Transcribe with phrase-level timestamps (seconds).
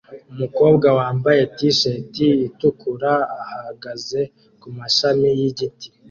[0.31, 3.13] Umukobwa wambaye t-shati itukura
[3.43, 4.19] ahagaze
[4.61, 5.87] kumashami yigiti